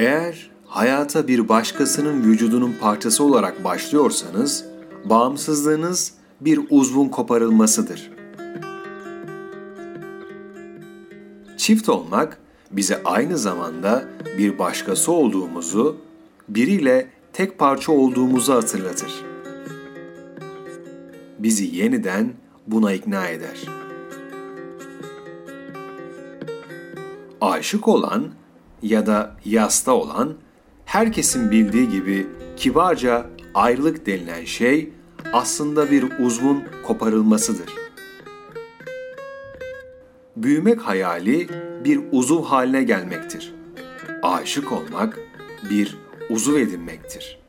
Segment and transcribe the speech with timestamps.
[0.00, 4.64] Eğer hayata bir başkasının vücudunun parçası olarak başlıyorsanız,
[5.04, 8.10] bağımsızlığınız bir uzvun koparılmasıdır.
[11.56, 12.38] Çift olmak
[12.70, 14.04] bize aynı zamanda
[14.38, 15.96] bir başkası olduğumuzu,
[16.48, 19.12] biriyle tek parça olduğumuzu hatırlatır.
[21.38, 22.32] Bizi yeniden
[22.66, 23.58] buna ikna eder.
[27.40, 28.39] Aşık olan
[28.82, 30.34] ya da yasta olan
[30.84, 32.26] herkesin bildiği gibi
[32.56, 34.90] kibarca ayrılık denilen şey
[35.32, 37.70] aslında bir uzvun koparılmasıdır.
[40.36, 41.48] Büyümek hayali
[41.84, 43.54] bir uzuv haline gelmektir.
[44.22, 45.18] Aşık olmak
[45.70, 45.98] bir
[46.30, 47.40] uzuv edinmektir.